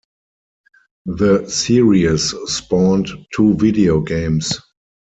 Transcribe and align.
The 1.05 1.47
series 1.47 2.33
spawned 2.47 3.09
two 3.35 3.53
video 3.53 3.99
games. 3.99 4.57